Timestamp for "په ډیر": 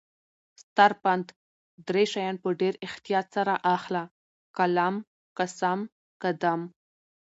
2.43-2.73